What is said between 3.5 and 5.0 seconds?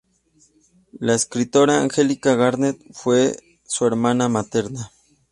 su hermana materna.